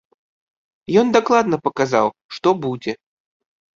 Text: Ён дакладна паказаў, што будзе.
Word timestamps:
Ён 1.01 1.07
дакладна 1.17 1.55
паказаў, 1.67 2.07
што 2.39 2.49
будзе. 2.65 2.91